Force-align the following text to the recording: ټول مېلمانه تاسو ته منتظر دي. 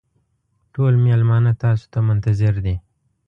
ټول 0.73 0.93
مېلمانه 1.05 1.51
تاسو 1.63 1.85
ته 1.93 1.99
منتظر 2.07 2.53
دي. 2.65 2.75